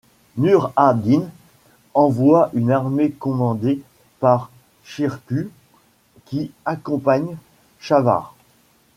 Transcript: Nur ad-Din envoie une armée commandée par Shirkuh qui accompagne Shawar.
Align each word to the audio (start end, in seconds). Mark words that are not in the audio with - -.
Nur 0.35 0.71
ad-Din 0.77 1.29
envoie 1.93 2.49
une 2.55 2.71
armée 2.71 3.11
commandée 3.11 3.83
par 4.19 4.49
Shirkuh 4.83 5.51
qui 6.25 6.51
accompagne 6.65 7.37
Shawar. 7.79 8.33